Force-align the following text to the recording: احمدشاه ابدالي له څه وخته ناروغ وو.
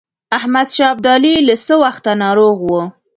احمدشاه 0.37 0.89
ابدالي 0.93 1.33
له 1.47 1.55
څه 1.65 1.73
وخته 1.83 2.09
ناروغ 2.23 2.57
وو. 2.69 2.81